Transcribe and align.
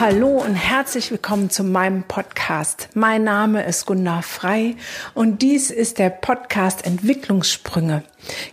Hallo 0.00 0.28
und 0.28 0.54
herzlich 0.54 1.10
willkommen 1.10 1.50
zu 1.50 1.62
meinem 1.62 2.04
Podcast. 2.04 2.88
Mein 2.94 3.22
Name 3.22 3.66
ist 3.66 3.84
Gunda 3.84 4.22
Frei 4.22 4.76
und 5.12 5.42
dies 5.42 5.70
ist 5.70 5.98
der 5.98 6.08
Podcast 6.08 6.86
Entwicklungssprünge. 6.86 8.02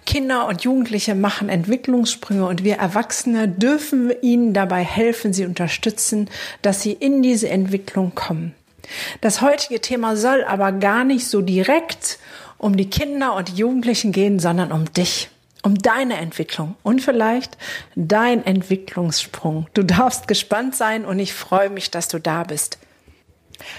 Kinder 0.06 0.46
und 0.48 0.66
Jugendliche 0.66 1.16
machen 1.16 1.48
Entwicklungssprünge 1.48 2.46
und 2.46 2.66
wir 2.66 2.76
Erwachsene 2.76 3.48
dürfen 3.48 4.12
ihnen 4.22 4.54
dabei 4.54 4.84
helfen, 4.84 5.32
sie 5.32 5.46
unterstützen, 5.46 6.30
dass 6.64 6.82
sie 6.82 6.92
in 6.92 7.24
diese 7.24 7.48
Entwicklung 7.48 8.14
kommen. 8.14 8.54
Das 9.22 9.40
heutige 9.40 9.80
Thema 9.80 10.18
soll 10.18 10.44
aber 10.44 10.74
gar 10.74 11.06
nicht 11.06 11.30
so 11.30 11.42
direkt 11.42 12.20
um 12.58 12.76
die 12.76 12.90
Kinder 12.90 13.36
und 13.36 13.58
Jugendlichen 13.58 14.12
gehen, 14.12 14.40
sondern 14.40 14.74
um 14.74 14.92
dich 14.92 15.30
um 15.64 15.76
deine 15.76 16.18
Entwicklung 16.18 16.76
und 16.84 17.02
vielleicht 17.02 17.58
dein 17.96 18.46
Entwicklungssprung. 18.46 19.68
Du 19.74 19.84
darfst 19.84 20.28
gespannt 20.28 20.76
sein 20.76 21.06
und 21.06 21.20
ich 21.20 21.34
freue 21.34 21.70
mich, 21.70 21.92
dass 21.92 22.08
du 22.08 22.20
da 22.20 22.44
bist. 22.44 22.78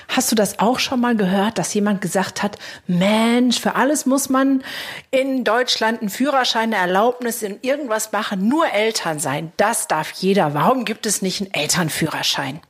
Hast 0.09 0.33
du 0.33 0.37
das 0.37 0.59
auch 0.59 0.79
schon 0.79 1.01
mal 1.01 1.17
gehört, 1.17 1.59
dass 1.59 1.73
jemand 1.73 2.01
gesagt 2.01 2.43
hat, 2.43 2.59
Mensch, 2.87 3.61
für 3.61 3.75
alles 3.77 4.07
muss 4.07 4.29
man 4.29 4.65
in 5.11 5.45
Deutschland 5.45 6.01
einen 6.01 6.11
Führerschein, 6.11 6.75
eine 6.75 6.77
Erlaubnis 6.77 7.43
in 7.43 7.59
irgendwas 7.63 8.13
machen, 8.13 8.49
nur 8.49 8.69
Eltern 8.73 9.21
sein. 9.21 9.53
Das 9.57 9.87
darf 9.87 10.11
jeder. 10.13 10.55
Warum 10.55 10.85
gibt 10.85 11.07
es 11.07 11.23
nicht 11.23 11.41
einen 11.41 11.55
Elternführerschein? 11.55 12.61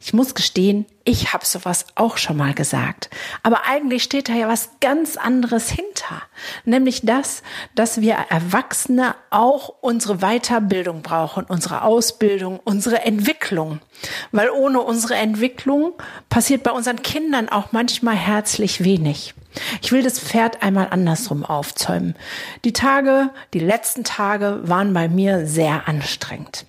Ich 0.00 0.12
muss 0.12 0.34
gestehen, 0.34 0.86
ich 1.04 1.32
habe 1.32 1.46
sowas 1.46 1.86
auch 1.94 2.16
schon 2.16 2.36
mal 2.36 2.52
gesagt. 2.52 3.10
Aber 3.42 3.66
eigentlich 3.66 4.02
steht 4.02 4.28
da 4.28 4.34
ja 4.34 4.48
was 4.48 4.70
ganz 4.80 5.16
anderes 5.16 5.70
hinter. 5.70 6.22
Nämlich 6.64 7.02
das, 7.02 7.42
dass 7.74 8.00
wir 8.00 8.14
Erwachsene 8.28 9.14
auch 9.30 9.72
unsere 9.80 10.18
Weiterbildung 10.18 11.02
brauchen, 11.02 11.44
unsere 11.44 11.82
Ausbildung, 11.82 12.60
unsere 12.64 13.04
Entwicklung. 13.04 13.80
Weil 14.32 14.50
ohne 14.50 14.80
unsere 14.80 15.14
Entwicklung 15.14 15.94
passiert 16.28 16.62
bei 16.62 16.70
unseren 16.70 17.02
Kindern 17.02 17.48
auch 17.48 17.72
manchmal 17.72 18.16
herzlich 18.16 18.84
wenig. 18.84 19.34
Ich 19.80 19.92
will 19.92 20.02
das 20.02 20.18
Pferd 20.18 20.62
einmal 20.62 20.88
andersrum 20.90 21.44
aufzäumen. 21.44 22.14
Die 22.64 22.72
Tage, 22.72 23.30
die 23.54 23.60
letzten 23.60 24.04
Tage 24.04 24.60
waren 24.64 24.92
bei 24.92 25.08
mir 25.08 25.46
sehr 25.46 25.88
anstrengend. 25.88 26.66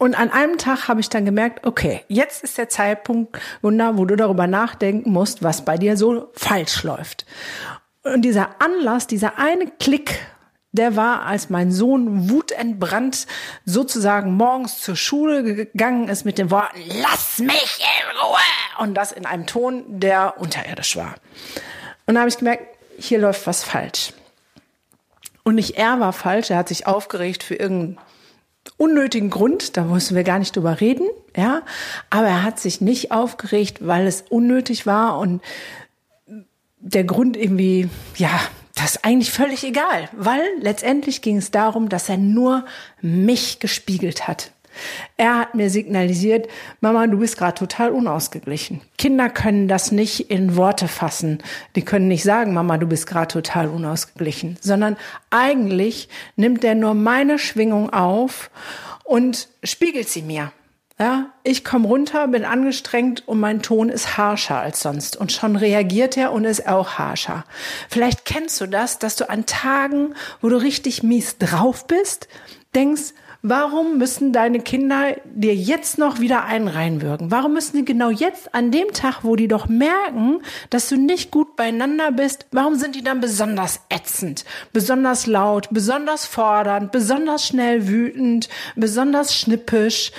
Und 0.00 0.14
an 0.14 0.30
einem 0.30 0.56
Tag 0.56 0.88
habe 0.88 1.00
ich 1.00 1.10
dann 1.10 1.26
gemerkt, 1.26 1.66
okay, 1.66 2.00
jetzt 2.08 2.42
ist 2.42 2.56
der 2.56 2.70
Zeitpunkt, 2.70 3.38
Wunder, 3.60 3.98
wo 3.98 4.06
du 4.06 4.16
darüber 4.16 4.46
nachdenken 4.46 5.10
musst, 5.12 5.42
was 5.42 5.66
bei 5.66 5.76
dir 5.76 5.98
so 5.98 6.30
falsch 6.32 6.84
läuft. 6.84 7.26
Und 8.02 8.22
dieser 8.22 8.62
Anlass, 8.62 9.08
dieser 9.08 9.36
eine 9.36 9.66
Klick, 9.78 10.18
der 10.72 10.96
war, 10.96 11.26
als 11.26 11.50
mein 11.50 11.70
Sohn 11.70 12.30
wutentbrannt 12.30 13.26
sozusagen 13.66 14.32
morgens 14.32 14.80
zur 14.80 14.96
Schule 14.96 15.42
gegangen 15.42 16.08
ist 16.08 16.24
mit 16.24 16.38
den 16.38 16.50
Worten, 16.50 16.80
lass 17.02 17.38
mich 17.38 17.78
in 17.80 18.18
Ruhe! 18.22 18.38
Und 18.78 18.94
das 18.94 19.12
in 19.12 19.26
einem 19.26 19.44
Ton, 19.44 19.84
der 20.00 20.40
unterirdisch 20.40 20.96
war. 20.96 21.16
Und 22.06 22.14
da 22.14 22.20
habe 22.20 22.30
ich 22.30 22.38
gemerkt, 22.38 22.64
hier 22.98 23.18
läuft 23.18 23.46
was 23.46 23.64
falsch. 23.64 24.14
Und 25.42 25.56
nicht 25.56 25.76
er 25.76 26.00
war 26.00 26.14
falsch, 26.14 26.48
er 26.48 26.56
hat 26.56 26.68
sich 26.68 26.86
aufgeregt 26.86 27.42
für 27.42 27.56
irgendeinen 27.56 27.98
unnötigen 28.80 29.28
Grund, 29.28 29.76
da 29.76 29.84
müssen 29.84 30.16
wir 30.16 30.24
gar 30.24 30.38
nicht 30.38 30.56
drüber 30.56 30.80
reden, 30.80 31.06
ja. 31.36 31.62
Aber 32.08 32.28
er 32.28 32.42
hat 32.42 32.58
sich 32.58 32.80
nicht 32.80 33.12
aufgeregt, 33.12 33.86
weil 33.86 34.06
es 34.06 34.24
unnötig 34.30 34.86
war 34.86 35.18
und 35.18 35.42
der 36.78 37.04
Grund 37.04 37.36
irgendwie, 37.36 37.90
ja, 38.16 38.40
das 38.74 38.96
ist 38.96 39.04
eigentlich 39.04 39.30
völlig 39.30 39.64
egal, 39.64 40.08
weil 40.12 40.42
letztendlich 40.60 41.20
ging 41.20 41.36
es 41.36 41.50
darum, 41.50 41.90
dass 41.90 42.08
er 42.08 42.16
nur 42.16 42.64
mich 43.02 43.60
gespiegelt 43.60 44.26
hat. 44.26 44.50
Er 45.16 45.38
hat 45.38 45.54
mir 45.54 45.70
signalisiert, 45.70 46.48
Mama, 46.80 47.06
du 47.06 47.18
bist 47.18 47.36
gerade 47.36 47.54
total 47.54 47.90
unausgeglichen. 47.90 48.80
Kinder 48.98 49.28
können 49.28 49.68
das 49.68 49.92
nicht 49.92 50.30
in 50.30 50.56
Worte 50.56 50.88
fassen. 50.88 51.42
Die 51.76 51.84
können 51.84 52.08
nicht 52.08 52.22
sagen, 52.22 52.54
Mama, 52.54 52.78
du 52.78 52.86
bist 52.86 53.06
gerade 53.06 53.28
total 53.28 53.68
unausgeglichen, 53.68 54.58
sondern 54.60 54.96
eigentlich 55.30 56.08
nimmt 56.36 56.64
er 56.64 56.74
nur 56.74 56.94
meine 56.94 57.38
Schwingung 57.38 57.92
auf 57.92 58.50
und 59.04 59.48
spiegelt 59.62 60.08
sie 60.08 60.22
mir. 60.22 60.52
Ja, 61.00 61.30
ich 61.44 61.64
komme 61.64 61.88
runter, 61.88 62.28
bin 62.28 62.44
angestrengt 62.44 63.26
und 63.26 63.40
mein 63.40 63.62
Ton 63.62 63.88
ist 63.88 64.18
harscher 64.18 64.60
als 64.60 64.82
sonst. 64.82 65.16
Und 65.16 65.32
schon 65.32 65.56
reagiert 65.56 66.18
er 66.18 66.30
und 66.30 66.44
ist 66.44 66.68
auch 66.68 66.98
harscher. 66.98 67.46
Vielleicht 67.88 68.26
kennst 68.26 68.60
du 68.60 68.66
das, 68.66 68.98
dass 68.98 69.16
du 69.16 69.30
an 69.30 69.46
Tagen, 69.46 70.14
wo 70.42 70.50
du 70.50 70.56
richtig 70.58 71.02
mies 71.02 71.38
drauf 71.38 71.86
bist, 71.86 72.28
denkst, 72.74 73.14
Warum 73.42 73.96
müssen 73.96 74.34
deine 74.34 74.60
Kinder 74.60 75.16
dir 75.24 75.54
jetzt 75.54 75.96
noch 75.96 76.20
wieder 76.20 76.44
einen 76.44 76.68
reinwürgen? 76.68 77.30
Warum 77.30 77.54
müssen 77.54 77.78
die 77.78 77.86
genau 77.86 78.10
jetzt 78.10 78.54
an 78.54 78.70
dem 78.70 78.92
Tag, 78.92 79.20
wo 79.24 79.34
die 79.34 79.48
doch 79.48 79.66
merken, 79.66 80.42
dass 80.68 80.90
du 80.90 80.96
nicht 80.96 81.30
gut 81.30 81.56
beieinander 81.56 82.12
bist, 82.12 82.44
warum 82.52 82.74
sind 82.74 82.96
die 82.96 83.02
dann 83.02 83.22
besonders 83.22 83.80
ätzend, 83.88 84.44
besonders 84.74 85.26
laut, 85.26 85.68
besonders 85.70 86.26
fordernd, 86.26 86.92
besonders 86.92 87.46
schnell 87.46 87.88
wütend, 87.88 88.50
besonders 88.76 89.34
schnippisch? 89.34 90.12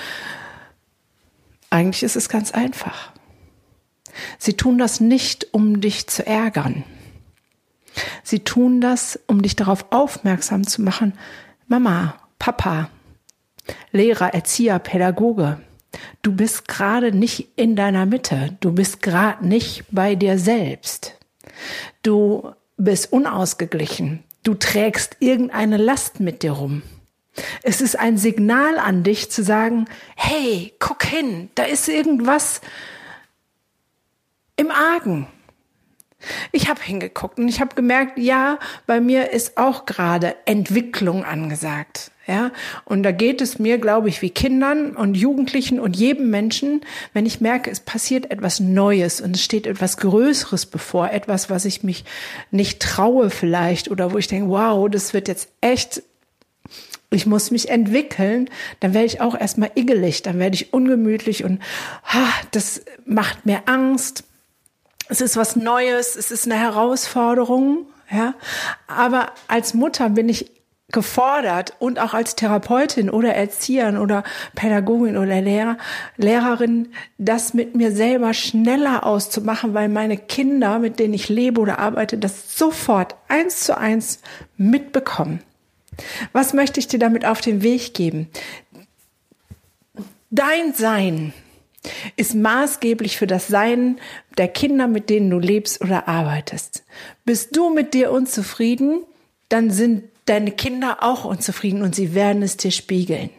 Eigentlich 1.69 2.01
ist 2.01 2.15
es 2.15 2.27
ganz 2.27 2.51
einfach. 2.51 3.11
Sie 4.39 4.53
tun 4.53 4.79
das 4.79 4.99
nicht, 4.99 5.53
um 5.53 5.79
dich 5.79 6.07
zu 6.07 6.25
ärgern. 6.25 6.83
Sie 8.23 8.39
tun 8.39 8.81
das, 8.81 9.19
um 9.27 9.43
dich 9.43 9.55
darauf 9.55 9.85
aufmerksam 9.91 10.65
zu 10.65 10.81
machen, 10.81 11.13
Mama, 11.67 12.15
Papa, 12.39 12.89
Lehrer, 13.91 14.33
Erzieher, 14.33 14.79
Pädagoge. 14.79 15.61
Du 16.21 16.33
bist 16.33 16.67
gerade 16.67 17.11
nicht 17.11 17.49
in 17.55 17.75
deiner 17.75 18.05
Mitte. 18.05 18.57
Du 18.59 18.71
bist 18.71 19.01
gerade 19.01 19.45
nicht 19.45 19.83
bei 19.91 20.15
dir 20.15 20.37
selbst. 20.37 21.17
Du 22.03 22.53
bist 22.77 23.11
unausgeglichen. 23.11 24.23
Du 24.43 24.53
trägst 24.55 25.17
irgendeine 25.19 25.77
Last 25.77 26.19
mit 26.19 26.43
dir 26.43 26.53
rum. 26.53 26.81
Es 27.63 27.81
ist 27.81 27.97
ein 27.97 28.17
Signal 28.17 28.77
an 28.77 29.03
dich 29.03 29.31
zu 29.31 29.43
sagen, 29.43 29.85
hey, 30.15 30.73
guck 30.79 31.03
hin, 31.03 31.49
da 31.55 31.63
ist 31.63 31.87
irgendwas 31.87 32.61
im 34.57 34.71
Argen. 34.71 35.27
Ich 36.51 36.69
habe 36.69 36.81
hingeguckt 36.81 37.39
und 37.39 37.47
ich 37.47 37.61
habe 37.61 37.75
gemerkt, 37.75 38.17
ja, 38.17 38.59
bei 38.87 38.99
mir 38.99 39.31
ist 39.31 39.57
auch 39.57 39.85
gerade 39.85 40.35
Entwicklung 40.45 41.23
angesagt. 41.23 42.11
Ja, 42.27 42.51
und 42.85 43.01
da 43.01 43.11
geht 43.11 43.41
es 43.41 43.57
mir, 43.57 43.79
glaube 43.79 44.07
ich, 44.07 44.21
wie 44.21 44.29
Kindern 44.29 44.95
und 44.95 45.15
Jugendlichen 45.15 45.79
und 45.79 45.97
jedem 45.97 46.29
Menschen, 46.29 46.81
wenn 47.13 47.25
ich 47.25 47.41
merke, 47.41 47.71
es 47.71 47.79
passiert 47.79 48.29
etwas 48.29 48.59
Neues 48.59 49.21
und 49.21 49.35
es 49.35 49.43
steht 49.43 49.65
etwas 49.65 49.97
Größeres 49.97 50.67
bevor, 50.67 51.09
etwas, 51.09 51.49
was 51.49 51.65
ich 51.65 51.81
mich 51.81 52.05
nicht 52.51 52.79
traue 52.79 53.31
vielleicht 53.31 53.89
oder 53.89 54.13
wo 54.13 54.19
ich 54.19 54.27
denke, 54.27 54.49
wow, 54.49 54.87
das 54.87 55.13
wird 55.13 55.27
jetzt 55.27 55.49
echt 55.61 56.03
ich 57.13 57.25
muss 57.25 57.51
mich 57.51 57.69
entwickeln, 57.69 58.49
dann 58.79 58.93
werde 58.93 59.05
ich 59.05 59.19
auch 59.19 59.37
erstmal 59.37 59.71
igelig, 59.75 60.21
dann 60.21 60.39
werde 60.39 60.55
ich 60.55 60.73
ungemütlich 60.73 61.43
und 61.43 61.61
ha, 62.05 62.25
das 62.51 62.85
macht 63.05 63.45
mir 63.45 63.63
Angst. 63.65 64.23
Es 65.11 65.19
ist 65.19 65.35
was 65.35 65.57
Neues, 65.57 66.16
es 66.16 66.31
ist 66.31 66.45
eine 66.45 66.57
Herausforderung, 66.57 67.85
ja. 68.09 68.33
Aber 68.88 69.33
als 69.49 69.73
Mutter 69.73 70.07
bin 70.09 70.29
ich 70.29 70.49
gefordert 70.89 71.73
und 71.79 71.99
auch 71.99 72.13
als 72.13 72.38
Therapeutin 72.38 73.09
oder 73.09 73.35
Erzieherin 73.35 73.97
oder 73.97 74.23
Pädagogin 74.55 75.17
oder 75.17 75.41
Lehrer, 75.41 75.77
Lehrerin, 76.16 76.94
das 77.17 77.53
mit 77.53 77.75
mir 77.75 77.91
selber 77.91 78.34
schneller 78.34 79.05
auszumachen, 79.05 79.73
weil 79.73 79.90
meine 79.90 80.16
Kinder, 80.16 80.79
mit 80.79 80.97
denen 80.97 81.13
ich 81.13 81.28
lebe 81.28 81.59
oder 81.59 81.79
arbeite, 81.79 82.17
das 82.17 82.58
sofort 82.58 83.16
eins 83.28 83.66
zu 83.66 83.78
eins 83.78 84.22
mitbekommen. 84.55 85.41
Was 86.31 86.53
möchte 86.53 86.79
ich 86.79 86.87
dir 86.87 86.99
damit 86.99 87.25
auf 87.25 87.41
den 87.41 87.63
Weg 87.63 87.93
geben? 87.93 88.29
Dein 90.29 90.73
Sein 90.73 91.34
ist 92.16 92.35
maßgeblich 92.35 93.17
für 93.17 93.28
das 93.28 93.47
Sein 93.47 93.99
der 94.37 94.47
Kinder, 94.47 94.87
mit 94.87 95.09
denen 95.09 95.29
du 95.29 95.39
lebst 95.39 95.81
oder 95.81 96.07
arbeitest. 96.07 96.83
Bist 97.25 97.55
du 97.55 97.69
mit 97.69 97.93
dir 97.93 98.11
unzufrieden, 98.11 99.03
dann 99.49 99.72
sind 99.72 100.03
deine 100.25 100.51
Kinder 100.51 100.99
auch 101.01 101.25
unzufrieden 101.25 101.81
und 101.81 101.95
sie 101.95 102.13
werden 102.13 102.43
es 102.43 102.57
dir 102.57 102.72
spiegeln. 102.72 103.31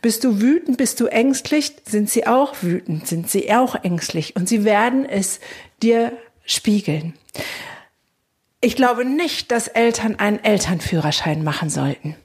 Bist 0.00 0.24
du 0.24 0.40
wütend, 0.40 0.78
bist 0.78 1.00
du 1.00 1.06
ängstlich, 1.06 1.72
sind 1.84 2.08
sie 2.08 2.26
auch 2.26 2.62
wütend, 2.62 3.06
sind 3.06 3.28
sie 3.28 3.52
auch 3.52 3.74
ängstlich 3.74 4.36
und 4.36 4.48
sie 4.48 4.64
werden 4.64 5.04
es 5.04 5.40
dir 5.82 6.12
spiegeln. 6.44 7.14
Ich 8.60 8.76
glaube 8.76 9.04
nicht, 9.04 9.52
dass 9.52 9.68
Eltern 9.68 10.16
einen 10.16 10.42
Elternführerschein 10.42 11.44
machen 11.44 11.70
sollten. 11.70 12.16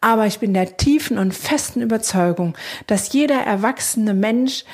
Aber 0.00 0.26
ich 0.26 0.38
bin 0.38 0.54
der 0.54 0.76
tiefen 0.76 1.18
und 1.18 1.34
festen 1.34 1.82
Überzeugung, 1.82 2.56
dass 2.86 3.12
jeder 3.12 3.36
erwachsene 3.36 4.14
Mensch 4.14 4.64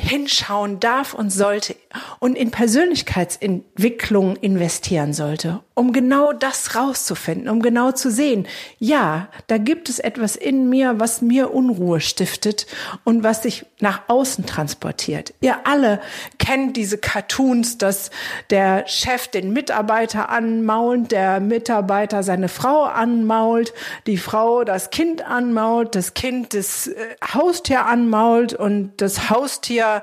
hinschauen 0.00 0.80
darf 0.80 1.14
und 1.14 1.30
sollte 1.30 1.76
und 2.20 2.36
in 2.36 2.50
Persönlichkeitsentwicklung 2.50 4.36
investieren 4.36 5.12
sollte, 5.12 5.60
um 5.74 5.92
genau 5.92 6.32
das 6.32 6.76
rauszufinden, 6.76 7.48
um 7.48 7.62
genau 7.62 7.90
zu 7.92 8.10
sehen, 8.10 8.46
ja, 8.78 9.28
da 9.48 9.58
gibt 9.58 9.88
es 9.88 9.98
etwas 9.98 10.36
in 10.36 10.68
mir, 10.68 11.00
was 11.00 11.20
mir 11.20 11.52
Unruhe 11.52 12.00
stiftet 12.00 12.66
und 13.04 13.24
was 13.24 13.42
sich 13.42 13.66
nach 13.80 14.02
außen 14.08 14.46
transportiert. 14.46 15.34
Ihr 15.40 15.66
alle 15.66 16.00
kennt 16.38 16.76
diese 16.76 16.98
Cartoons, 16.98 17.78
dass 17.78 18.10
der 18.50 18.86
Chef 18.86 19.26
den 19.28 19.52
Mitarbeiter 19.52 20.28
anmault, 20.28 21.10
der 21.10 21.40
Mitarbeiter 21.40 22.22
seine 22.22 22.48
Frau 22.48 22.84
anmault, 22.84 23.72
die 24.06 24.18
Frau 24.18 24.62
das 24.62 24.90
Kind 24.90 25.26
anmault, 25.26 25.94
das 25.96 26.14
Kind 26.14 26.54
das 26.54 26.86
äh, 26.86 26.94
Haustier 27.34 27.86
anmault 27.86 28.54
und 28.54 28.92
das 28.98 29.30
Haustier 29.30 30.02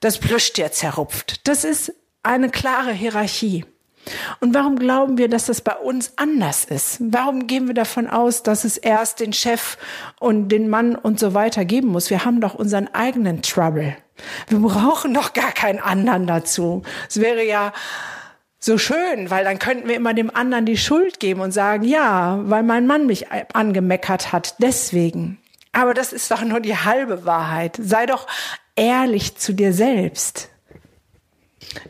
das 0.00 0.18
Plüschtier 0.18 0.72
zerrupft. 0.72 1.46
Das 1.46 1.64
ist 1.64 1.92
eine 2.22 2.50
klare 2.50 2.92
Hierarchie. 2.92 3.64
Und 4.40 4.54
warum 4.54 4.78
glauben 4.78 5.18
wir, 5.18 5.28
dass 5.28 5.46
das 5.46 5.60
bei 5.60 5.74
uns 5.74 6.14
anders 6.16 6.64
ist? 6.64 6.98
Warum 7.00 7.46
gehen 7.46 7.66
wir 7.66 7.74
davon 7.74 8.08
aus, 8.08 8.42
dass 8.42 8.64
es 8.64 8.78
erst 8.78 9.20
den 9.20 9.32
Chef 9.32 9.76
und 10.18 10.48
den 10.48 10.68
Mann 10.68 10.96
und 10.96 11.20
so 11.20 11.34
weiter 11.34 11.64
geben 11.64 11.88
muss? 11.88 12.08
Wir 12.08 12.24
haben 12.24 12.40
doch 12.40 12.54
unseren 12.54 12.88
eigenen 12.94 13.42
Trouble. 13.42 13.96
Wir 14.48 14.58
brauchen 14.58 15.14
doch 15.14 15.32
gar 15.32 15.52
keinen 15.52 15.78
anderen 15.78 16.26
dazu. 16.26 16.82
Es 17.08 17.20
wäre 17.20 17.44
ja 17.44 17.72
so 18.58 18.78
schön, 18.78 19.30
weil 19.30 19.44
dann 19.44 19.58
könnten 19.58 19.88
wir 19.88 19.96
immer 19.96 20.14
dem 20.14 20.34
anderen 20.34 20.66
die 20.66 20.76
Schuld 20.76 21.20
geben 21.20 21.40
und 21.40 21.52
sagen, 21.52 21.84
ja, 21.84 22.40
weil 22.44 22.62
mein 22.62 22.86
Mann 22.86 23.06
mich 23.06 23.26
angemeckert 23.52 24.32
hat, 24.32 24.56
deswegen. 24.58 25.38
Aber 25.72 25.94
das 25.94 26.12
ist 26.12 26.30
doch 26.30 26.42
nur 26.42 26.60
die 26.60 26.76
halbe 26.76 27.24
Wahrheit. 27.24 27.78
Sei 27.80 28.06
doch 28.06 28.26
ehrlich 28.80 29.36
zu 29.36 29.52
dir 29.52 29.72
selbst. 29.74 30.48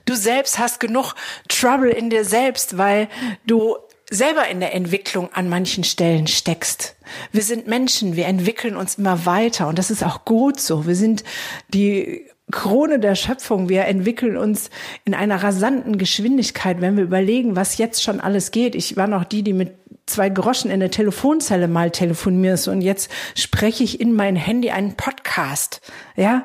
Du 0.05 0.15
selbst 0.15 0.59
hast 0.59 0.81
genug 0.81 1.15
Trouble 1.49 1.91
in 1.91 2.11
dir 2.11 2.25
selbst, 2.25 2.77
weil 2.77 3.09
du 3.47 3.77
selber 4.11 4.49
in 4.49 4.59
der 4.59 4.75
Entwicklung 4.75 5.33
an 5.33 5.49
manchen 5.49 5.85
Stellen 5.85 6.27
steckst. 6.27 6.97
Wir 7.31 7.43
sind 7.43 7.69
Menschen, 7.69 8.17
wir 8.17 8.27
entwickeln 8.27 8.77
uns 8.77 8.97
immer 8.97 9.25
weiter 9.25 9.69
und 9.69 9.79
das 9.79 9.93
ist 9.93 10.03
auch 10.03 10.25
gut 10.25 10.59
so. 10.59 10.87
Wir 10.87 10.97
sind 10.97 11.23
die 11.69 12.27
Krone 12.51 12.99
der 12.99 13.15
Schöpfung. 13.15 13.69
Wir 13.69 13.85
entwickeln 13.85 14.37
uns 14.37 14.71
in 15.05 15.15
einer 15.15 15.41
rasanten 15.41 15.97
Geschwindigkeit, 15.97 16.81
wenn 16.81 16.97
wir 16.97 17.05
überlegen, 17.05 17.55
was 17.55 17.79
jetzt 17.79 18.03
schon 18.03 18.21
alles 18.21 18.51
geht. 18.51 18.75
Ich 18.75 18.97
war 18.97 19.07
noch 19.07 19.23
die, 19.23 19.45
die 19.45 19.53
mit 19.53 19.80
zwei 20.11 20.29
Groschen 20.29 20.71
in 20.71 20.81
der 20.81 20.91
Telefonzelle 20.91 21.69
mal 21.69 21.91
telefonierst 21.91 22.69
und 22.69 22.83
jetzt 22.83 23.11
spreche 23.35 23.85
ich 23.85 24.01
in 24.01 24.15
mein 24.15 24.37
Handy 24.37 24.71
einen 24.71 24.95
Podcast. 24.95 25.81
Ja, 26.17 26.45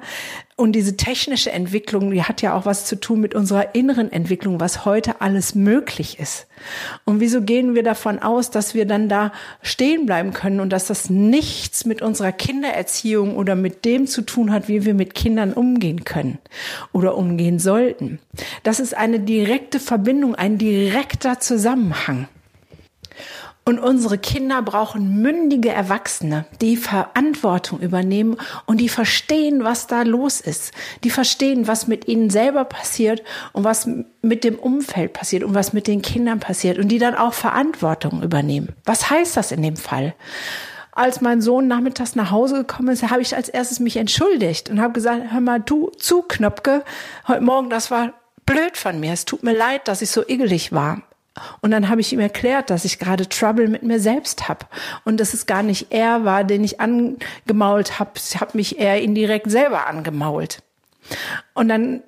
und 0.57 0.71
diese 0.71 0.95
technische 0.95 1.51
Entwicklung, 1.51 2.11
die 2.11 2.23
hat 2.23 2.41
ja 2.41 2.55
auch 2.55 2.65
was 2.65 2.85
zu 2.85 2.97
tun 2.97 3.19
mit 3.19 3.35
unserer 3.35 3.75
inneren 3.75 4.09
Entwicklung, 4.09 4.61
was 4.61 4.85
heute 4.85 5.19
alles 5.19 5.53
möglich 5.53 6.17
ist. 6.17 6.47
Und 7.03 7.19
wieso 7.19 7.41
gehen 7.41 7.75
wir 7.75 7.83
davon 7.83 8.19
aus, 8.19 8.51
dass 8.51 8.73
wir 8.73 8.85
dann 8.85 9.09
da 9.09 9.33
stehen 9.61 10.05
bleiben 10.05 10.31
können 10.31 10.61
und 10.61 10.69
dass 10.69 10.87
das 10.87 11.09
nichts 11.09 11.83
mit 11.83 12.01
unserer 12.01 12.31
Kindererziehung 12.31 13.35
oder 13.35 13.55
mit 13.55 13.83
dem 13.83 14.07
zu 14.07 14.21
tun 14.21 14.53
hat, 14.53 14.69
wie 14.69 14.85
wir 14.85 14.93
mit 14.93 15.13
Kindern 15.13 15.51
umgehen 15.51 16.05
können 16.05 16.37
oder 16.93 17.17
umgehen 17.17 17.59
sollten? 17.59 18.19
Das 18.63 18.79
ist 18.79 18.95
eine 18.95 19.19
direkte 19.19 19.81
Verbindung, 19.81 20.35
ein 20.35 20.57
direkter 20.57 21.41
Zusammenhang. 21.41 22.29
Und 23.67 23.79
unsere 23.79 24.19
Kinder 24.19 24.61
brauchen 24.61 25.23
mündige 25.23 25.71
Erwachsene, 25.71 26.45
die 26.61 26.77
Verantwortung 26.77 27.79
übernehmen 27.79 28.37
und 28.67 28.77
die 28.77 28.89
verstehen, 28.89 29.63
was 29.63 29.87
da 29.87 30.03
los 30.03 30.39
ist. 30.39 30.71
Die 31.03 31.09
verstehen, 31.09 31.67
was 31.67 31.87
mit 31.87 32.07
ihnen 32.07 32.29
selber 32.29 32.63
passiert 32.65 33.23
und 33.53 33.63
was 33.63 33.89
mit 34.21 34.43
dem 34.43 34.59
Umfeld 34.59 35.13
passiert 35.13 35.43
und 35.43 35.55
was 35.55 35.73
mit 35.73 35.87
den 35.87 36.03
Kindern 36.03 36.39
passiert 36.39 36.77
und 36.77 36.89
die 36.89 36.99
dann 36.99 37.15
auch 37.15 37.33
Verantwortung 37.33 38.21
übernehmen. 38.21 38.75
Was 38.85 39.09
heißt 39.09 39.35
das 39.35 39.51
in 39.51 39.63
dem 39.63 39.77
Fall? 39.77 40.13
Als 40.91 41.21
mein 41.21 41.41
Sohn 41.41 41.67
nachmittags 41.67 42.15
nach 42.15 42.29
Hause 42.29 42.57
gekommen 42.57 42.89
ist, 42.89 43.09
habe 43.09 43.23
ich 43.23 43.35
als 43.35 43.49
erstes 43.49 43.79
mich 43.79 43.97
entschuldigt 43.97 44.69
und 44.69 44.79
habe 44.79 44.93
gesagt, 44.93 45.31
hör 45.31 45.41
mal, 45.41 45.59
du 45.59 45.89
zu, 45.97 46.21
Knopke, 46.21 46.83
heute 47.27 47.41
Morgen, 47.41 47.71
das 47.71 47.89
war 47.89 48.13
blöd 48.45 48.77
von 48.77 48.99
mir. 48.99 49.13
Es 49.13 49.25
tut 49.25 49.41
mir 49.41 49.57
leid, 49.57 49.87
dass 49.87 50.03
ich 50.03 50.11
so 50.11 50.21
igelig 50.21 50.71
war. 50.71 51.01
Und 51.61 51.71
dann 51.71 51.89
habe 51.89 52.01
ich 52.01 52.13
ihm 52.13 52.19
erklärt, 52.19 52.69
dass 52.69 52.85
ich 52.85 52.99
gerade 52.99 53.27
Trouble 53.27 53.67
mit 53.67 53.83
mir 53.83 53.99
selbst 53.99 54.47
habe 54.47 54.65
und 55.03 55.19
dass 55.19 55.33
es 55.33 55.45
gar 55.45 55.63
nicht 55.63 55.91
er 55.91 56.23
war, 56.23 56.43
den 56.43 56.63
ich 56.63 56.79
angemault 56.79 57.99
habe. 57.99 58.11
Ich 58.15 58.39
habe 58.39 58.51
mich 58.55 58.79
eher 58.79 59.01
indirekt 59.01 59.51
selber 59.51 59.87
angemault. 59.87 60.61
Und 61.53 61.67
dann 61.67 62.01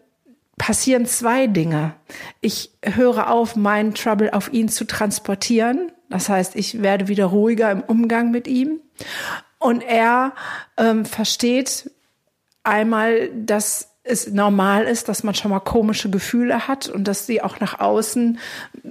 passieren 0.58 1.06
zwei 1.06 1.48
Dinge. 1.48 1.94
Ich 2.42 2.72
höre 2.82 3.30
auf, 3.30 3.56
meinen 3.56 3.94
Trouble 3.94 4.34
auf 4.34 4.52
ihn 4.52 4.70
zu 4.70 4.86
transportieren. 4.86 5.92
Das 6.10 6.30
heißt, 6.30 6.56
ich 6.56 6.82
werde 6.82 7.08
wieder 7.08 7.26
ruhiger 7.26 7.70
im 7.72 7.82
Umgang 7.82 8.32
mit 8.32 8.48
ihm. 8.48 8.80
Und 9.60 9.82
er 9.82 10.34
ähm, 10.78 11.06
versteht 11.06 11.92
einmal, 12.64 13.30
dass 13.34 13.90
es 14.08 14.28
normal 14.32 14.86
ist, 14.86 15.10
dass 15.10 15.24
man 15.24 15.36
schon 15.36 15.52
mal 15.52 15.60
komische 15.60 16.10
Gefühle 16.10 16.68
hat 16.68 16.90
und 16.90 17.08
dass 17.08 17.26
sie 17.26 17.42
auch 17.42 17.60
nach 17.60 17.80
außen 17.80 18.40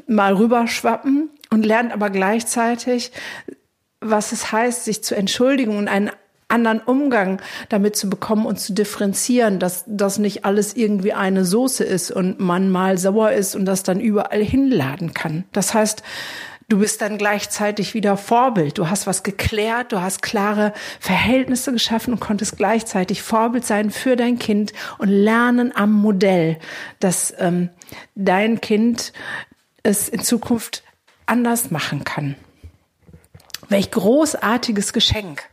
mal 0.07 0.35
rüberschwappen 0.35 1.31
und 1.51 1.67
lernt 1.67 1.93
aber 1.93 2.11
gleichzeitig, 2.11 3.13
was 4.01 4.33
es 4.33 4.53
heißt, 4.53 4.85
sich 4.85 5.03
zu 5.03 5.15
entschuldigen 5.17 5.77
und 5.77 5.89
einen 5.89 6.11
anderen 6.49 6.81
Umgang 6.81 7.41
damit 7.69 7.97
zu 7.97 8.09
bekommen 8.09 8.47
und 8.47 8.61
zu 8.61 8.73
differenzieren, 8.73 9.59
dass 9.59 9.85
das 9.87 10.19
nicht 10.19 10.45
alles 10.45 10.77
irgendwie 10.77 11.13
eine 11.13 11.45
Soße 11.45 11.83
ist 11.83 12.11
und 12.11 12.39
man 12.39 12.71
mal 12.71 12.99
sauer 12.99 13.33
ist 13.33 13.57
und 13.57 13.65
das 13.65 13.83
dann 13.83 13.99
überall 13.99 14.43
hinladen 14.43 15.13
kann. 15.13 15.45
Das 15.53 15.75
heißt, 15.75 16.03
Du 16.69 16.81
bist 16.81 17.01
dann 17.01 17.17
gleichzeitig 17.17 17.95
wieder 17.95 18.17
Vorbild. 18.17 18.77
Du 18.79 18.91
hast 18.91 19.07
was 19.07 19.23
geklärt, 19.23 19.93
du 19.93 20.01
hast 20.01 20.21
klare 20.21 20.73
Verhältnisse 20.99 21.73
geschaffen 21.73 22.13
und 22.15 22.19
konntest 22.21 22.57
gleichzeitig 22.57 23.23
Vorbild 23.23 23.65
sein 23.65 23.93
für 23.93 24.17
dein 24.17 24.41
Kind 24.41 24.73
und 24.99 25.09
lernen 25.09 25.75
am 25.77 25.93
Modell, 25.93 26.59
dass 26.99 27.33
ähm, 27.39 27.71
dein 28.17 28.61
Kind 28.61 29.13
es 29.85 30.09
in 30.09 30.21
Zukunft 30.23 30.83
anders 31.27 31.71
machen 31.71 32.03
kann. 32.03 32.35
Welch 33.69 33.93
großartiges 33.93 34.93
Geschenk. 34.93 35.49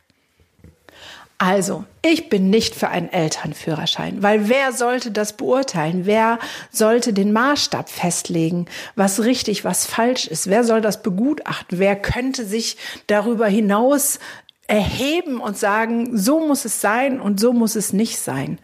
Also, 1.45 1.83
ich 2.01 2.29
bin 2.29 2.49
nicht 2.49 2.73
für 2.73 2.87
einen 2.87 3.11
Elternführerschein, 3.11 4.23
weil 4.23 4.47
wer 4.47 4.71
sollte 4.71 5.11
das 5.11 5.35
beurteilen? 5.35 6.05
Wer 6.05 6.39
sollte 6.71 7.12
den 7.12 7.33
Maßstab 7.33 7.89
festlegen, 7.89 8.67
was 8.95 9.19
richtig, 9.25 9.65
was 9.65 9.85
falsch 9.85 10.25
ist? 10.25 10.50
Wer 10.50 10.63
soll 10.63 10.79
das 10.79 11.03
begutachten? 11.03 11.79
Wer 11.79 11.97
könnte 11.97 12.45
sich 12.45 12.77
darüber 13.07 13.45
hinaus 13.47 14.19
erheben 14.67 15.41
und 15.41 15.57
sagen, 15.57 16.17
so 16.17 16.47
muss 16.47 16.63
es 16.63 16.79
sein 16.79 17.19
und 17.19 17.41
so 17.41 17.51
muss 17.51 17.75
es 17.75 17.91
nicht 17.91 18.19
sein? 18.19 18.57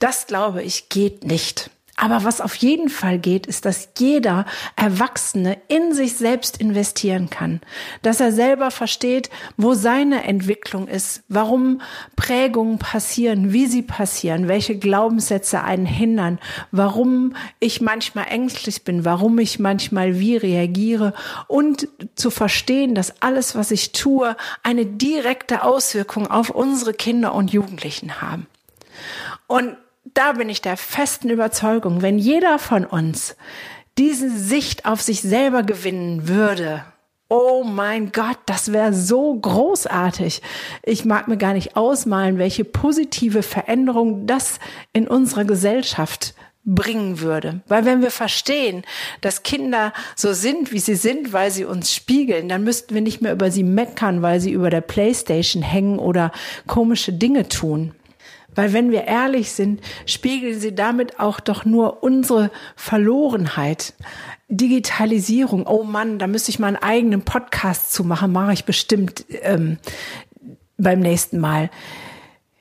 Das 0.00 0.26
glaube 0.26 0.64
ich 0.64 0.88
geht 0.88 1.22
nicht. 1.22 1.70
Aber 1.96 2.24
was 2.24 2.42
auf 2.42 2.54
jeden 2.56 2.90
Fall 2.90 3.18
geht, 3.18 3.46
ist, 3.46 3.64
dass 3.64 3.88
jeder 3.98 4.44
Erwachsene 4.76 5.56
in 5.68 5.94
sich 5.94 6.16
selbst 6.16 6.58
investieren 6.58 7.30
kann. 7.30 7.62
Dass 8.02 8.20
er 8.20 8.32
selber 8.32 8.70
versteht, 8.70 9.30
wo 9.56 9.72
seine 9.72 10.24
Entwicklung 10.24 10.88
ist, 10.88 11.22
warum 11.28 11.80
Prägungen 12.14 12.78
passieren, 12.78 13.54
wie 13.54 13.66
sie 13.66 13.82
passieren, 13.82 14.46
welche 14.46 14.78
Glaubenssätze 14.78 15.62
einen 15.62 15.86
hindern, 15.86 16.38
warum 16.70 17.34
ich 17.60 17.80
manchmal 17.80 18.26
ängstlich 18.28 18.84
bin, 18.84 19.06
warum 19.06 19.38
ich 19.38 19.58
manchmal 19.58 20.20
wie 20.20 20.36
reagiere 20.36 21.14
und 21.48 21.88
zu 22.14 22.30
verstehen, 22.30 22.94
dass 22.94 23.22
alles, 23.22 23.54
was 23.54 23.70
ich 23.70 23.92
tue, 23.92 24.36
eine 24.62 24.84
direkte 24.84 25.62
Auswirkung 25.62 26.26
auf 26.26 26.50
unsere 26.50 26.92
Kinder 26.92 27.34
und 27.34 27.52
Jugendlichen 27.52 28.20
haben. 28.20 28.46
Und 29.46 29.76
da 30.14 30.32
bin 30.32 30.48
ich 30.48 30.62
der 30.62 30.76
festen 30.76 31.30
Überzeugung, 31.30 32.02
wenn 32.02 32.18
jeder 32.18 32.58
von 32.58 32.84
uns 32.84 33.36
diese 33.98 34.30
Sicht 34.30 34.86
auf 34.86 35.00
sich 35.00 35.22
selber 35.22 35.62
gewinnen 35.62 36.28
würde, 36.28 36.84
oh 37.28 37.64
mein 37.64 38.12
Gott, 38.12 38.38
das 38.46 38.72
wäre 38.72 38.92
so 38.92 39.34
großartig. 39.34 40.42
Ich 40.84 41.04
mag 41.04 41.28
mir 41.28 41.36
gar 41.36 41.54
nicht 41.54 41.76
ausmalen, 41.76 42.38
welche 42.38 42.64
positive 42.64 43.42
Veränderung 43.42 44.26
das 44.26 44.60
in 44.92 45.08
unserer 45.08 45.44
Gesellschaft 45.44 46.34
bringen 46.64 47.20
würde. 47.20 47.62
Weil 47.68 47.84
wenn 47.84 48.02
wir 48.02 48.10
verstehen, 48.10 48.82
dass 49.20 49.44
Kinder 49.44 49.92
so 50.16 50.32
sind, 50.32 50.72
wie 50.72 50.80
sie 50.80 50.96
sind, 50.96 51.32
weil 51.32 51.50
sie 51.50 51.64
uns 51.64 51.94
spiegeln, 51.94 52.48
dann 52.48 52.64
müssten 52.64 52.94
wir 52.94 53.02
nicht 53.02 53.22
mehr 53.22 53.32
über 53.32 53.50
sie 53.50 53.62
meckern, 53.62 54.20
weil 54.20 54.40
sie 54.40 54.50
über 54.50 54.68
der 54.68 54.80
Playstation 54.80 55.62
hängen 55.62 55.98
oder 55.98 56.32
komische 56.66 57.12
Dinge 57.12 57.48
tun. 57.48 57.94
Weil 58.56 58.72
wenn 58.72 58.90
wir 58.90 59.04
ehrlich 59.04 59.52
sind, 59.52 59.80
spiegeln 60.06 60.58
sie 60.58 60.74
damit 60.74 61.20
auch 61.20 61.38
doch 61.38 61.64
nur 61.64 62.02
unsere 62.02 62.50
Verlorenheit. 62.74 63.94
Digitalisierung, 64.48 65.66
oh 65.66 65.84
Mann, 65.84 66.18
da 66.18 66.26
müsste 66.26 66.50
ich 66.50 66.58
mal 66.58 66.68
einen 66.68 66.76
eigenen 66.76 67.22
Podcast 67.22 67.92
zu 67.92 68.02
machen, 68.02 68.32
mache 68.32 68.52
ich 68.52 68.64
bestimmt 68.64 69.24
ähm, 69.42 69.78
beim 70.78 71.00
nächsten 71.00 71.38
Mal. 71.38 71.70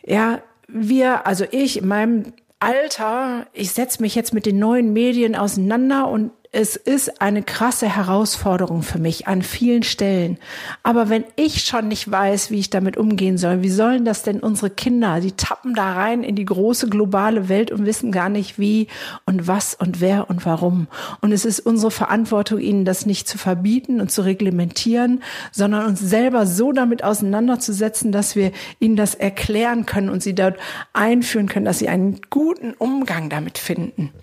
Ja, 0.05 0.41
wir, 0.67 1.25
also 1.25 1.45
ich 1.51 1.77
in 1.77 1.87
meinem 1.87 2.33
Alter, 2.59 3.47
ich 3.53 3.71
setze 3.71 4.01
mich 4.01 4.15
jetzt 4.15 4.33
mit 4.33 4.45
den 4.45 4.59
neuen 4.59 4.93
Medien 4.93 5.35
auseinander 5.35 6.07
und 6.07 6.31
es 6.55 6.77
ist 6.77 7.21
eine 7.21 7.43
krasse 7.43 7.93
Herausforderung 7.93 8.81
für 8.81 8.97
mich 8.97 9.27
an 9.27 9.41
vielen 9.41 9.83
Stellen. 9.83 10.37
Aber 10.83 11.09
wenn 11.09 11.25
ich 11.35 11.65
schon 11.65 11.89
nicht 11.89 12.09
weiß, 12.09 12.49
wie 12.49 12.59
ich 12.59 12.69
damit 12.69 12.95
umgehen 12.95 13.37
soll, 13.37 13.61
wie 13.61 13.69
sollen 13.69 14.05
das 14.05 14.23
denn 14.23 14.39
unsere 14.39 14.69
Kinder? 14.69 15.19
Die 15.19 15.33
tappen 15.33 15.73
da 15.73 15.91
rein 15.91 16.23
in 16.23 16.37
die 16.37 16.45
große 16.45 16.87
globale 16.87 17.49
Welt 17.49 17.71
und 17.71 17.85
wissen 17.85 18.13
gar 18.13 18.29
nicht 18.29 18.57
wie 18.57 18.87
und 19.25 19.49
was 19.49 19.75
und 19.75 19.99
wer 19.99 20.29
und 20.29 20.45
warum. 20.45 20.87
Und 21.19 21.33
es 21.33 21.43
ist 21.43 21.59
unsere 21.59 21.91
Verantwortung, 21.91 22.59
ihnen 22.59 22.85
das 22.85 23.05
nicht 23.05 23.27
zu 23.27 23.37
verbieten 23.37 23.99
und 23.99 24.09
zu 24.09 24.21
reglementieren, 24.21 25.23
sondern 25.51 25.85
uns 25.85 25.99
selber 25.99 26.45
so 26.45 26.71
damit 26.71 27.03
auseinanderzusetzen, 27.03 28.13
dass 28.13 28.37
wir 28.37 28.53
ihnen 28.79 28.95
das 28.95 29.13
erklären 29.13 29.85
können 29.85 30.07
und 30.07 30.23
sie 30.23 30.33
dort 30.33 30.55
einführen 30.93 31.49
können, 31.49 31.65
dass 31.65 31.79
sie 31.79 31.89
einen 31.89 32.21
guten 32.29 32.71
Umgang 32.71 33.29
damit 33.29 33.57
finden. 33.57 34.13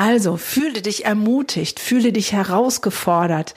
Also 0.00 0.38
fühle 0.38 0.80
dich 0.80 1.04
ermutigt, 1.04 1.78
fühle 1.78 2.10
dich 2.10 2.32
herausgefordert, 2.32 3.54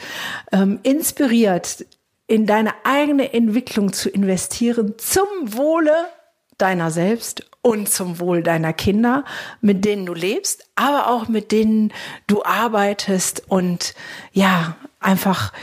ähm, 0.51 0.77
inspiriert, 0.83 1.85
in 2.27 2.45
deine 2.45 2.73
eigene 2.83 3.33
Entwicklung 3.33 3.93
zu 3.93 4.09
investieren 4.09 4.95
zum 4.97 5.23
Wohle 5.45 5.95
deiner 6.57 6.91
selbst 6.91 7.45
und 7.61 7.87
zum 7.87 8.19
Wohl 8.19 8.43
deiner 8.43 8.73
Kinder, 8.73 9.23
mit 9.61 9.85
denen 9.85 10.05
du 10.05 10.13
lebst, 10.13 10.65
aber 10.75 11.07
auch 11.07 11.29
mit 11.29 11.53
denen 11.53 11.93
du 12.27 12.43
arbeitest 12.43 13.43
und 13.47 13.93
ja, 14.33 14.75
einfach 14.99 15.53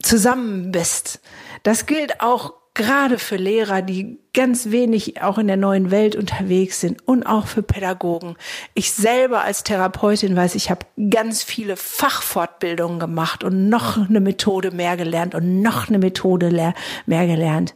zusammen 0.00 0.70
bist. 0.70 1.18
Das 1.64 1.86
gilt 1.86 2.20
auch 2.20 2.61
gerade 2.74 3.18
für 3.18 3.36
Lehrer, 3.36 3.82
die 3.82 4.18
ganz 4.32 4.70
wenig 4.70 5.22
auch 5.22 5.36
in 5.36 5.46
der 5.46 5.58
neuen 5.58 5.90
Welt 5.90 6.16
unterwegs 6.16 6.80
sind 6.80 7.06
und 7.06 7.24
auch 7.24 7.46
für 7.46 7.62
Pädagogen. 7.62 8.36
Ich 8.74 8.92
selber 8.92 9.42
als 9.42 9.62
Therapeutin 9.62 10.34
weiß, 10.34 10.54
ich 10.54 10.70
habe 10.70 10.86
ganz 11.10 11.42
viele 11.42 11.76
Fachfortbildungen 11.76 12.98
gemacht 12.98 13.44
und 13.44 13.68
noch 13.68 14.08
eine 14.08 14.20
Methode 14.20 14.70
mehr 14.70 14.96
gelernt 14.96 15.34
und 15.34 15.60
noch 15.60 15.88
eine 15.88 15.98
Methode 15.98 16.74
mehr 17.06 17.26
gelernt. 17.26 17.74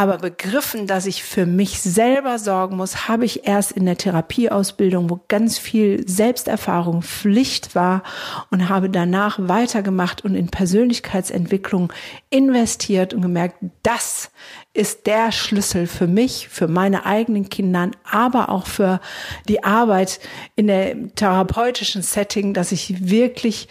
Aber 0.00 0.16
begriffen, 0.16 0.86
dass 0.86 1.04
ich 1.04 1.22
für 1.22 1.44
mich 1.44 1.82
selber 1.82 2.38
sorgen 2.38 2.78
muss, 2.78 3.06
habe 3.06 3.26
ich 3.26 3.46
erst 3.46 3.72
in 3.72 3.84
der 3.84 3.98
Therapieausbildung, 3.98 5.10
wo 5.10 5.20
ganz 5.28 5.58
viel 5.58 6.08
Selbsterfahrung 6.08 7.02
Pflicht 7.02 7.74
war 7.74 8.02
und 8.50 8.70
habe 8.70 8.88
danach 8.88 9.38
weitergemacht 9.38 10.24
und 10.24 10.36
in 10.36 10.48
Persönlichkeitsentwicklung 10.48 11.92
investiert 12.30 13.12
und 13.12 13.20
gemerkt, 13.20 13.56
das 13.82 14.30
ist 14.72 15.06
der 15.06 15.32
Schlüssel 15.32 15.86
für 15.86 16.06
mich, 16.06 16.48
für 16.48 16.66
meine 16.66 17.04
eigenen 17.04 17.50
Kindern, 17.50 17.90
aber 18.10 18.48
auch 18.48 18.66
für 18.66 19.02
die 19.50 19.64
Arbeit 19.64 20.18
in 20.56 20.68
der 20.68 21.14
therapeutischen 21.14 22.00
Setting, 22.00 22.54
dass 22.54 22.72
ich 22.72 23.10
wirklich 23.10 23.68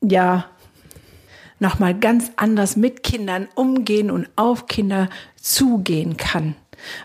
ja 0.00 0.44
nochmal 1.60 1.94
ganz 1.94 2.32
anders 2.36 2.76
mit 2.76 3.02
Kindern 3.02 3.48
umgehen 3.54 4.10
und 4.10 4.28
auf 4.36 4.66
Kinder 4.66 5.08
zugehen 5.36 6.16
kann. 6.16 6.56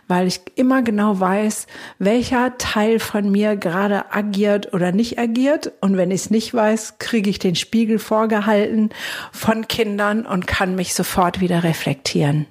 Weil 0.08 0.28
ich 0.28 0.40
immer 0.56 0.82
genau 0.82 1.20
weiß, 1.20 1.68
welcher 2.00 2.58
Teil 2.58 3.00
von 3.00 3.30
mir 3.30 3.58
gerade 3.58 4.14
agiert 4.14 4.74
oder 4.74 4.92
nicht 4.92 5.20
agiert. 5.20 5.74
Und 5.82 5.98
wenn 5.98 6.12
ich 6.12 6.22
es 6.22 6.30
nicht 6.30 6.54
weiß, 6.54 6.98
kriege 6.98 7.30
ich 7.30 7.40
den 7.40 7.56
Spiegel 7.56 8.00
vorgehalten 8.00 8.90
von 9.32 9.68
Kindern 9.68 10.26
und 10.26 10.48
kann 10.48 10.76
mich 10.76 10.94
sofort 10.94 11.42
wieder 11.42 11.64
reflektieren. 11.64 12.48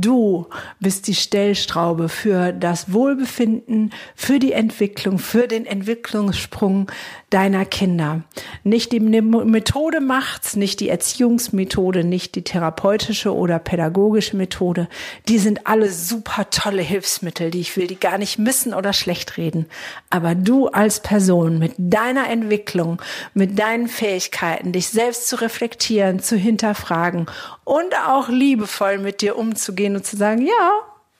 Du 0.00 0.46
bist 0.78 1.08
die 1.08 1.14
Stellstraube 1.14 2.08
für 2.08 2.52
das 2.52 2.90
Wohlbefinden, 2.90 3.92
für 4.14 4.38
die 4.38 4.52
Entwicklung, 4.52 5.18
für 5.18 5.46
den 5.46 5.66
Entwicklungssprung 5.66 6.90
deiner 7.28 7.66
Kinder. 7.66 8.22
Nicht 8.64 8.92
die 8.92 9.00
Methode 9.00 10.00
macht's, 10.00 10.56
nicht 10.56 10.80
die 10.80 10.88
Erziehungsmethode, 10.88 12.02
nicht 12.02 12.34
die 12.34 12.44
therapeutische 12.44 13.34
oder 13.34 13.58
pädagogische 13.58 14.38
Methode. 14.38 14.88
Die 15.28 15.38
sind 15.38 15.66
alle 15.66 15.90
super 15.90 16.48
tolle 16.48 16.82
Hilfsmittel, 16.82 17.50
die 17.50 17.60
ich 17.60 17.76
will 17.76 17.86
die 17.86 18.00
gar 18.00 18.16
nicht 18.16 18.38
missen 18.38 18.72
oder 18.72 18.94
schlecht 18.94 19.36
reden. 19.36 19.66
Aber 20.08 20.34
du 20.34 20.68
als 20.68 21.00
Person 21.00 21.58
mit 21.58 21.74
deiner 21.76 22.30
Entwicklung, 22.30 23.02
mit 23.34 23.58
deinen 23.58 23.88
Fähigkeiten, 23.88 24.72
dich 24.72 24.88
selbst 24.88 25.28
zu 25.28 25.36
reflektieren, 25.36 26.20
zu 26.20 26.36
hinterfragen 26.36 27.26
und 27.64 27.94
auch 28.08 28.28
liebevoll 28.28 28.98
mit 28.98 29.20
dir 29.20 29.36
umzugehen 29.36 29.89
und 29.96 30.06
zu 30.06 30.16
sagen, 30.16 30.42
ja, 30.42 30.70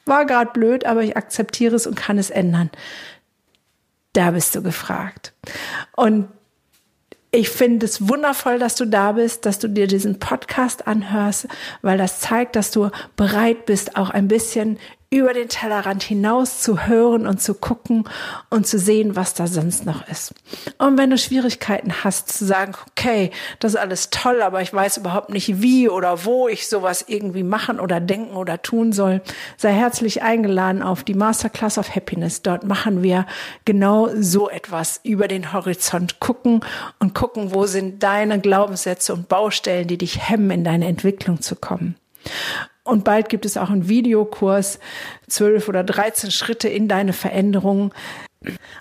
war 0.07 0.27
gerade 0.27 0.50
blöd, 0.53 0.87
aber 0.87 1.03
ich 1.03 1.17
akzeptiere 1.17 1.77
es 1.77 1.87
und 1.87 1.97
kann 1.97 2.19
es 2.19 2.31
ändern. 2.31 2.71
Da 4.12 4.33
bist 4.33 4.55
du 4.55 4.62
gefragt. 4.62 5.33
Und 5.97 6.29
ich 7.33 7.49
finde 7.49 7.87
es 7.87 8.09
wundervoll, 8.09 8.59
dass 8.59 8.75
du 8.75 8.87
da 8.87 9.12
bist, 9.12 9.47
dass 9.47 9.61
du 9.61 9.69
dir 9.69 9.87
diesen 9.87 10.19
Podcast 10.19 10.89
anhörst, 10.89 11.47
weil 11.81 11.97
das 11.97 12.19
zeigt, 12.19 12.57
dass 12.57 12.73
du 12.73 12.91
bereit 13.15 13.67
bist, 13.67 13.97
auch 13.97 14.11
ein 14.11 14.27
bisschen 14.27 14.79
über 15.12 15.35
den 15.35 15.49
Tellerrand 15.49 16.05
hinaus 16.05 16.61
zu 16.61 16.87
hören 16.87 17.26
und 17.26 17.43
zu 17.43 17.55
gucken 17.55 18.05
und 18.49 18.69
zu 18.69 18.79
sehen, 18.79 19.17
was 19.17 19.35
da 19.35 19.49
sonst 19.49 19.85
noch 19.85 20.07
ist. 20.07 20.33
Und 20.79 20.99
wenn 20.99 21.11
du 21.11 21.19
Schwierigkeiten 21.19 22.05
hast 22.05 22.29
zu 22.29 22.45
sagen, 22.45 22.75
okay, 22.88 23.33
das 23.59 23.75
ist 23.75 23.81
alles 23.81 24.11
toll, 24.11 24.40
aber 24.40 24.62
ich 24.62 24.73
weiß 24.73 24.99
überhaupt 24.99 25.31
nicht 25.31 25.61
wie 25.61 25.88
oder 25.88 26.25
wo 26.25 26.47
ich 26.47 26.69
sowas 26.69 27.05
irgendwie 27.09 27.43
machen 27.43 27.81
oder 27.81 27.99
denken 27.99 28.37
oder 28.37 28.62
tun 28.62 28.93
soll, 28.93 29.21
sei 29.57 29.73
herzlich 29.73 30.23
eingeladen 30.23 30.81
auf 30.81 31.02
die 31.02 31.14
Masterclass 31.14 31.76
of 31.76 31.93
Happiness. 31.93 32.43
Dort 32.43 32.62
machen 32.62 33.02
wir 33.02 33.26
genau 33.64 34.11
so 34.14 34.49
etwas 34.49 35.00
über 35.02 35.26
den 35.26 35.52
Horizont 35.52 36.21
gucken 36.21 36.61
und 37.00 37.17
gucken, 37.17 37.52
wo 37.52 37.67
sind 37.67 38.05
deine 38.05 38.38
Glaubenssätze 38.38 39.12
und 39.12 39.29
Baustellen, 39.29 39.88
die 39.88 39.99
dich 39.99 40.29
hemmen, 40.29 40.52
in 40.52 40.62
deine 40.62 40.87
Entwicklung 40.87 41.40
zu 41.40 41.57
kommen. 41.57 41.97
Und 42.84 43.04
bald 43.04 43.28
gibt 43.28 43.44
es 43.44 43.56
auch 43.56 43.70
einen 43.70 43.88
Videokurs, 43.88 44.78
zwölf 45.28 45.68
oder 45.68 45.84
dreizehn 45.84 46.30
Schritte 46.30 46.68
in 46.68 46.88
deine 46.88 47.12
Veränderung. 47.12 47.92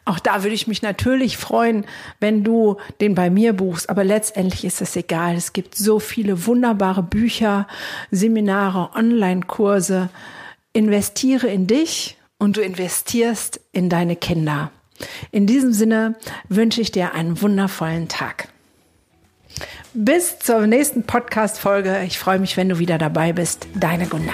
Auch 0.05 0.19
da 0.19 0.43
würde 0.43 0.55
ich 0.55 0.67
mich 0.67 0.81
natürlich 0.81 1.37
freuen, 1.37 1.85
wenn 2.21 2.45
du 2.45 2.77
den 3.01 3.13
bei 3.13 3.29
mir 3.29 3.51
buchst, 3.51 3.89
aber 3.89 4.05
letztendlich 4.05 4.63
ist 4.63 4.81
es 4.81 4.95
egal. 4.95 5.35
Es 5.35 5.51
gibt 5.51 5.75
so 5.75 5.99
viele 5.99 6.45
wunderbare 6.45 7.03
Bücher, 7.03 7.67
Seminare, 8.09 8.91
Online-Kurse. 8.95 10.09
Investiere 10.71 11.47
in 11.47 11.67
dich 11.67 12.17
und 12.37 12.55
du 12.55 12.61
investierst 12.61 13.59
in 13.73 13.89
deine 13.89 14.15
Kinder. 14.15 14.71
In 15.31 15.45
diesem 15.45 15.73
Sinne 15.73 16.15
wünsche 16.47 16.79
ich 16.79 16.91
dir 16.91 17.13
einen 17.13 17.41
wundervollen 17.41 18.07
Tag. 18.07 18.47
Bis 19.93 20.37
zur 20.37 20.67
nächsten 20.67 21.03
Podcast-Folge. 21.03 22.03
Ich 22.05 22.19
freue 22.19 22.37
mich, 22.37 22.57
wenn 22.57 22.69
du 22.69 22.77
wieder 22.77 22.97
dabei 22.97 23.33
bist. 23.33 23.67
Deine 23.75 24.05
Gunda. 24.05 24.33